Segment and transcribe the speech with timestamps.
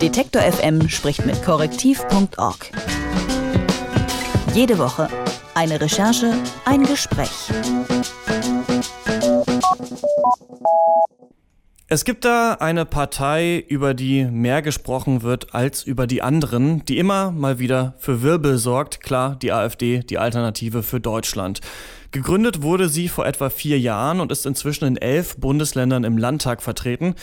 [0.00, 2.70] Detektor FM spricht mit korrektiv.org.
[4.54, 5.08] Jede Woche
[5.54, 6.34] eine Recherche,
[6.64, 7.50] ein Gespräch.
[11.88, 16.98] Es gibt da eine Partei, über die mehr gesprochen wird als über die anderen, die
[16.98, 19.00] immer mal wieder für Wirbel sorgt.
[19.00, 21.60] Klar, die AfD, die Alternative für Deutschland.
[22.12, 26.62] Gegründet wurde sie vor etwa vier Jahren und ist inzwischen in elf Bundesländern im Landtag
[26.62, 27.16] vertreten.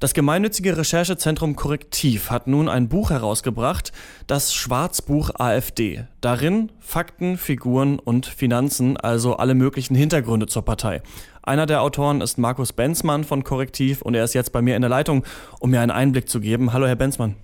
[0.00, 3.92] Das gemeinnützige Recherchezentrum Korrektiv hat nun ein Buch herausgebracht,
[4.26, 6.04] das Schwarzbuch AfD.
[6.20, 11.00] Darin Fakten, Figuren und Finanzen, also alle möglichen Hintergründe zur Partei.
[11.42, 14.82] Einer der Autoren ist Markus Benzmann von Korrektiv und er ist jetzt bei mir in
[14.82, 15.24] der Leitung,
[15.60, 16.72] um mir einen Einblick zu geben.
[16.72, 17.36] Hallo, Herr Benzmann.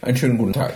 [0.00, 0.74] Einen schönen guten Tag.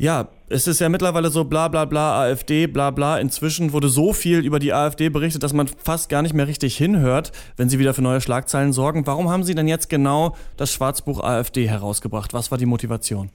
[0.00, 3.18] Ja, es ist ja mittlerweile so bla bla bla AfD, bla bla.
[3.18, 6.74] Inzwischen wurde so viel über die AfD berichtet, dass man fast gar nicht mehr richtig
[6.78, 9.06] hinhört, wenn sie wieder für neue Schlagzeilen sorgen.
[9.06, 12.32] Warum haben Sie denn jetzt genau das Schwarzbuch AfD herausgebracht?
[12.32, 13.28] Was war die Motivation?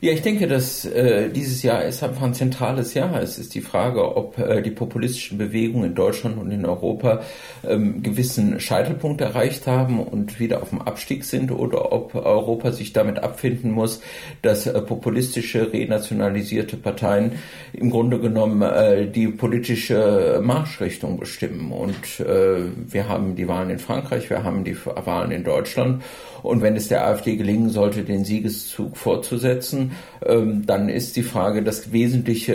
[0.00, 3.22] Ja, ich denke, dass äh, dieses Jahr ist einfach ein zentrales Jahr.
[3.22, 7.22] Es ist die Frage, ob äh, die populistischen Bewegungen in Deutschland und in Europa
[7.66, 12.92] ähm, gewissen Scheitelpunkt erreicht haben und wieder auf dem Abstieg sind oder ob Europa sich
[12.92, 14.00] damit abfinden muss,
[14.42, 17.32] dass äh, populistische, renationalisierte Parteien
[17.72, 21.72] im Grunde genommen äh, die politische Marschrichtung bestimmen.
[21.72, 26.02] Und äh, wir haben die Wahlen in Frankreich, wir haben die Wahlen in Deutschland.
[26.42, 29.83] Und wenn es der AfD gelingen sollte, den Siegeszug fortzusetzen,
[30.24, 32.54] ähm, dann ist die Frage, dass wesentliche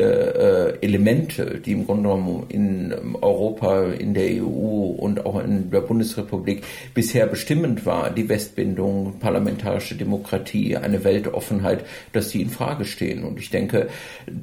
[0.82, 5.72] äh, Elemente, die im Grunde genommen in ähm, Europa, in der EU und auch in
[5.72, 6.64] der Bundesrepublik
[6.94, 13.24] bisher bestimmend war, die Westbindung, parlamentarische Demokratie, eine Weltoffenheit, dass die in Frage stehen.
[13.24, 13.88] Und ich denke,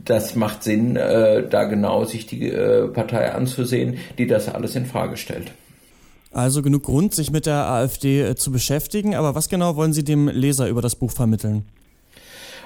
[0.04, 4.86] das macht Sinn, äh, da genau sich die äh, Partei anzusehen, die das alles in
[4.86, 5.52] Frage stellt.
[6.36, 9.14] Also genug Grund, sich mit der AfD äh, zu beschäftigen.
[9.14, 11.64] Aber was genau wollen Sie dem Leser über das Buch vermitteln?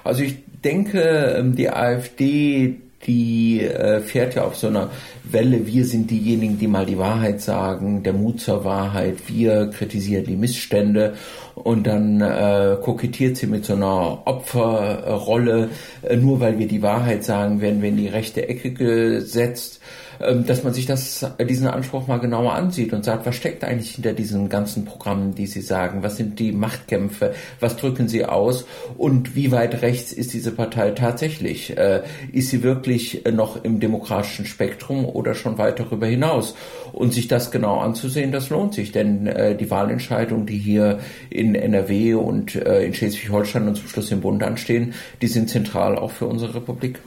[0.04, 1.00] Also ich denke,
[1.38, 4.90] ähm, die AfD, die äh, fährt ja auf so einer
[5.24, 10.24] Welle, wir sind diejenigen, die mal die Wahrheit sagen, der Mut zur Wahrheit, wir kritisieren
[10.26, 11.14] die Missstände
[11.54, 15.70] und dann äh, kokettiert sie mit so einer Opferrolle,
[16.02, 19.80] äh, nur weil wir die Wahrheit sagen, werden wir in die rechte Ecke gesetzt.
[20.20, 23.92] Ähm, dass man sich das, diesen Anspruch mal genauer ansieht und sagt, was steckt eigentlich
[23.92, 26.02] hinter diesen ganzen Programmen, die Sie sagen?
[26.02, 27.32] Was sind die Machtkämpfe?
[27.58, 28.66] Was drücken sie aus?
[28.98, 31.76] Und wie weit rechts ist diese Partei tatsächlich?
[31.78, 36.54] Äh, ist sie wirklich noch im demokratischen Spektrum oder schon weit darüber hinaus?
[36.92, 40.98] Und sich das genau anzusehen, das lohnt sich, denn äh, die Wahlentscheidungen, die hier
[41.30, 44.92] in NRW und äh, in Schleswig-Holstein und zum Schluss im Bund anstehen,
[45.22, 46.98] die sind zentral auch für unsere Republik.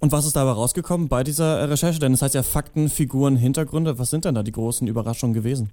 [0.00, 1.98] Und was ist dabei rausgekommen bei dieser Recherche?
[1.98, 3.98] Denn es heißt ja Fakten, Figuren, Hintergründe.
[3.98, 5.70] Was sind denn da die großen Überraschungen gewesen?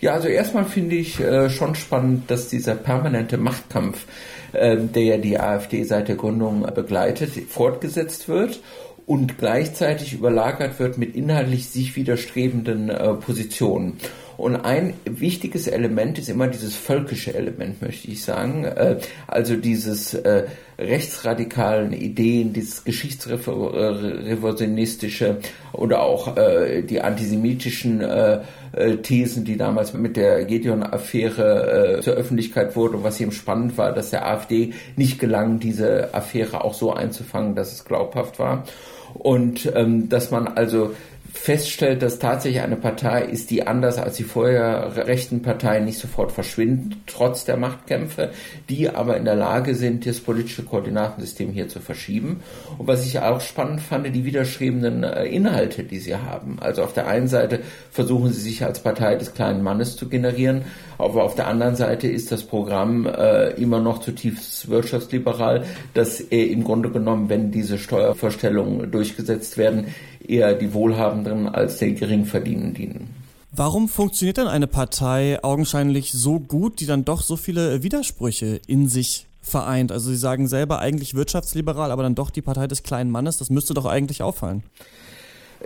[0.00, 4.06] Ja, also erstmal finde ich äh, schon spannend, dass dieser permanente Machtkampf,
[4.52, 8.60] äh, der ja die AfD seit der Gründung begleitet, fortgesetzt wird
[9.06, 13.98] und gleichzeitig überlagert wird mit inhaltlich sich widerstrebenden äh, Positionen.
[14.38, 18.64] Und ein wichtiges Element ist immer dieses völkische Element, möchte ich sagen.
[18.64, 20.44] Äh, also dieses äh,
[20.78, 25.38] rechtsradikalen Ideen, dieses geschichtsrevisionistische
[25.72, 28.04] oder auch äh, die antisemitischen
[29.02, 32.94] Thesen, die damals mit der Gedeon-Affäre zur Öffentlichkeit wurden.
[32.96, 37.56] Und was eben spannend war, dass der AfD nicht gelang, diese Affäre auch so einzufangen,
[37.56, 38.64] dass es glaubhaft war.
[39.14, 40.94] Und ähm, dass man also
[41.38, 46.32] feststellt, dass tatsächlich eine Partei ist, die anders als die vorher rechten Parteien nicht sofort
[46.32, 48.30] verschwindet, trotz der Machtkämpfe,
[48.68, 52.40] die aber in der Lage sind, das politische Koordinatensystem hier zu verschieben.
[52.76, 56.58] Und was ich auch spannend fand, die widerstrebenden äh, Inhalte, die sie haben.
[56.60, 57.60] Also auf der einen Seite
[57.90, 60.64] versuchen sie sich als Partei des kleinen Mannes zu generieren,
[60.98, 65.64] aber auf der anderen Seite ist das Programm äh, immer noch zutiefst wirtschaftsliberal,
[65.94, 69.86] dass äh, im Grunde genommen, wenn diese Steuervorstellungen durchgesetzt werden,
[70.26, 73.14] eher die Wohlhabenden als der Geringverdienenden dienen.
[73.50, 78.88] Warum funktioniert denn eine Partei augenscheinlich so gut, die dann doch so viele Widersprüche in
[78.88, 79.90] sich vereint?
[79.90, 83.38] Also Sie sagen selber eigentlich wirtschaftsliberal, aber dann doch die Partei des kleinen Mannes.
[83.38, 84.62] Das müsste doch eigentlich auffallen.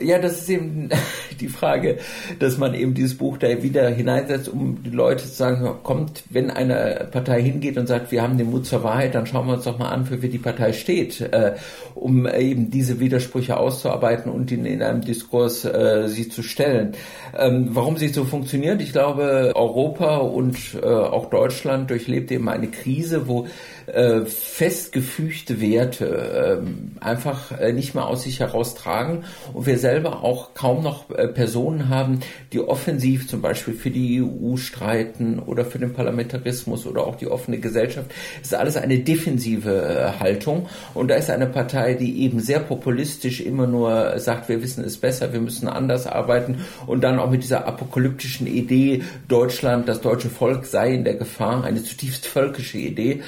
[0.00, 0.88] Ja, das ist eben
[1.40, 1.98] die Frage,
[2.38, 6.50] dass man eben dieses Buch da wieder hineinsetzt, um die Leute zu sagen, kommt, wenn
[6.50, 9.64] eine Partei hingeht und sagt, wir haben den Mut zur Wahrheit, dann schauen wir uns
[9.64, 11.54] doch mal an, für wie die Partei steht, äh,
[11.94, 16.92] um eben diese Widersprüche auszuarbeiten und in, in einem Diskurs äh, sie zu stellen.
[17.36, 18.80] Ähm, warum sie so funktioniert?
[18.80, 23.46] Ich glaube, Europa und äh, auch Deutschland durchlebt eben eine Krise, wo
[23.86, 30.54] äh, festgefügte Werte äh, einfach äh, nicht mehr aus sich heraustragen und wir selber auch
[30.54, 32.20] kaum noch äh, Personen haben,
[32.52, 37.28] die offensiv zum Beispiel für die EU streiten oder für den Parlamentarismus oder auch die
[37.28, 38.10] offene Gesellschaft.
[38.40, 42.60] Es ist alles eine defensive äh, Haltung und da ist eine Partei, die eben sehr
[42.60, 47.30] populistisch immer nur sagt, wir wissen es besser, wir müssen anders arbeiten und dann auch
[47.30, 52.78] mit dieser apokalyptischen Idee, Deutschland, das deutsche Volk sei in der Gefahr, eine zutiefst völkische
[52.78, 53.22] Idee,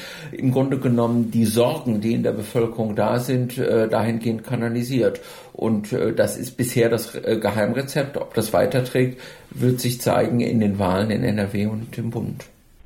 [0.45, 5.21] im Grunde genommen die Sorgen, die in der Bevölkerung da sind, äh, dahingehend kanalisiert.
[5.55, 8.19] Und äh, das ist bisher das äh, Geheimrezept.
[8.19, 9.19] Ob das weiterträgt,
[9.53, 12.45] wird sich zeigen in den Wahlen in NRW und im Bund.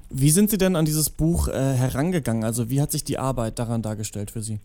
[0.09, 2.43] Wie sind Sie denn an dieses Buch herangegangen?
[2.43, 4.59] Also wie hat sich die Arbeit daran dargestellt für Sie?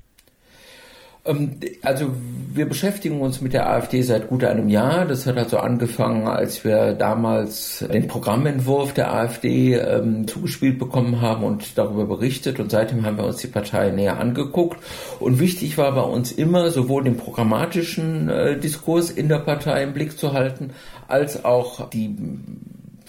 [1.26, 2.12] Ähm, also
[2.54, 5.06] wir beschäftigen uns mit der AfD seit gut einem Jahr.
[5.06, 11.44] Das hat also angefangen, als wir damals den Programmentwurf der AfD ähm, zugespielt bekommen haben
[11.44, 12.60] und darüber berichtet.
[12.60, 14.78] Und seitdem haben wir uns die Partei näher angeguckt.
[15.20, 19.94] Und wichtig war bei uns immer, sowohl den programmatischen äh, Diskurs in der Partei im
[19.94, 20.72] Blick zu halten,
[21.08, 22.16] als auch die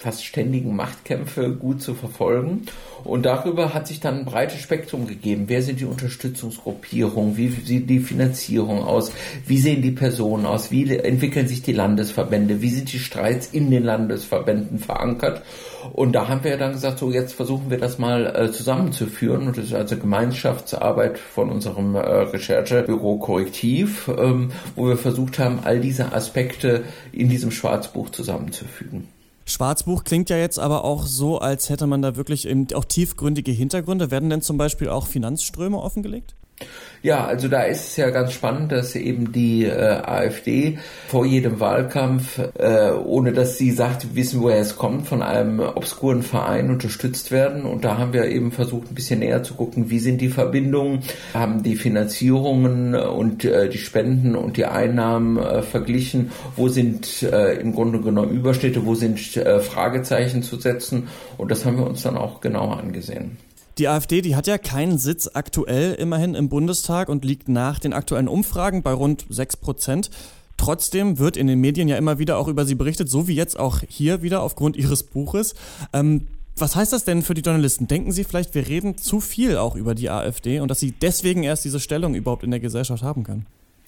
[0.05, 2.67] fast ständigen Machtkämpfe gut zu verfolgen.
[3.03, 5.45] Und darüber hat sich dann ein breites Spektrum gegeben.
[5.47, 7.37] Wer sind die Unterstützungsgruppierungen?
[7.37, 9.11] Wie sieht die Finanzierung aus?
[9.47, 10.69] Wie sehen die Personen aus?
[10.69, 12.61] Wie entwickeln sich die Landesverbände?
[12.61, 15.41] Wie sind die Streits in den Landesverbänden verankert?
[15.91, 19.47] Und da haben wir dann gesagt, so jetzt versuchen wir das mal äh, zusammenzuführen.
[19.47, 25.61] Und das ist also Gemeinschaftsarbeit von unserem äh, Recherchebüro Korrektiv, ähm, wo wir versucht haben,
[25.63, 29.07] all diese Aspekte in diesem Schwarzbuch zusammenzufügen.
[29.45, 33.51] Schwarzbuch klingt ja jetzt aber auch so, als hätte man da wirklich eben auch tiefgründige
[33.51, 34.09] Hintergründe.
[34.09, 36.35] Werden denn zum Beispiel auch Finanzströme offengelegt?
[37.05, 41.59] Ja, also da ist es ja ganz spannend, dass eben die äh, AfD vor jedem
[41.59, 47.29] Wahlkampf, äh, ohne dass sie sagt, wissen, woher es kommt, von einem obskuren Verein unterstützt
[47.29, 47.65] werden.
[47.65, 51.01] Und da haben wir eben versucht, ein bisschen näher zu gucken, wie sind die Verbindungen,
[51.35, 57.53] haben die Finanzierungen und äh, die Spenden und die Einnahmen äh, verglichen, wo sind äh,
[57.59, 61.07] im Grunde genommen Überschnitte, wo sind äh, Fragezeichen zu setzen.
[61.37, 63.37] Und das haben wir uns dann auch genauer angesehen.
[63.77, 67.91] Die AfD, die hat ja keinen Sitz aktuell immerhin im Bundestag und liegt nach den
[67.91, 70.09] aktuellen Umfragen bei rund 6 Prozent.
[70.55, 73.59] Trotzdem wird in den Medien ja immer wieder auch über sie berichtet, so wie jetzt
[73.59, 75.55] auch hier wieder aufgrund ihres Buches.
[75.91, 77.87] Ähm, was heißt das denn für die Journalisten?
[77.87, 81.43] Denken Sie vielleicht, wir reden zu viel auch über die AfD und dass sie deswegen
[81.43, 83.45] erst diese Stellung überhaupt in der Gesellschaft haben kann?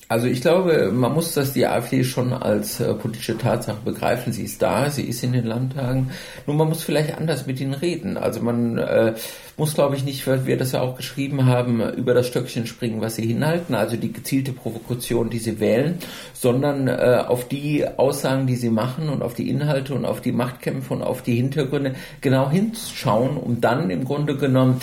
[0.10, 4.32] Also ich glaube, man muss das die AfD schon als äh, politische Tatsache begreifen.
[4.32, 6.12] Sie ist da, sie ist in den Landtagen.
[6.46, 8.16] Nur man muss vielleicht anders mit ihnen reden.
[8.16, 9.16] Also man äh,
[9.58, 13.02] muss, glaube ich, nicht, weil wir das ja auch geschrieben haben, über das Stöckchen springen,
[13.02, 15.98] was sie hinhalten, also die gezielte Provokation, die sie wählen,
[16.34, 20.32] sondern äh, auf die Aussagen, die sie machen und auf die Inhalte und auf die
[20.32, 24.80] Machtkämpfe und auf die Hintergründe genau hinschauen, um dann im Grunde genommen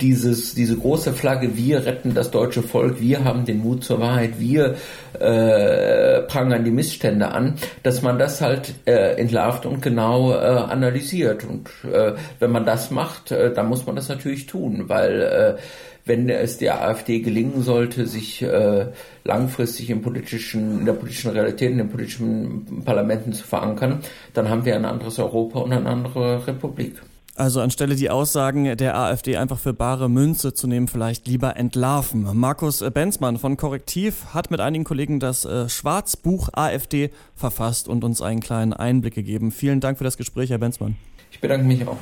[0.00, 4.40] dieses, diese große Flagge, wir retten das deutsche Volk, wir haben den Mut zur Wahrheit,
[4.40, 4.76] wir wir
[5.20, 11.44] äh, prangern die Missstände an, dass man das halt äh, entlarvt und genau äh, analysiert.
[11.44, 15.60] Und äh, wenn man das macht, äh, dann muss man das natürlich tun, weil äh,
[16.06, 18.86] wenn es der AfD gelingen sollte, sich äh,
[19.24, 24.00] langfristig im politischen, in der politischen Realität, in den politischen Parlamenten zu verankern,
[24.34, 27.00] dann haben wir ein anderes Europa und eine andere Republik.
[27.36, 32.28] Also anstelle die Aussagen der AfD einfach für bare Münze zu nehmen, vielleicht lieber entlarven.
[32.38, 38.22] Markus Benzmann von Korrektiv hat mit einigen Kollegen das äh, Schwarzbuch AfD verfasst und uns
[38.22, 39.50] einen kleinen Einblick gegeben.
[39.50, 40.96] Vielen Dank für das Gespräch, Herr Benzmann.
[41.32, 41.96] Ich bedanke mich auch.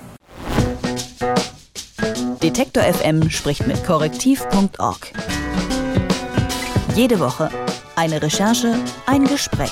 [2.42, 5.12] Detektor FM spricht mit korrektiv.org.
[6.94, 7.48] Jede Woche
[7.96, 8.74] eine Recherche,
[9.06, 9.70] ein Gespräch.